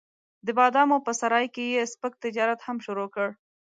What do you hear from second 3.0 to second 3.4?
کړ.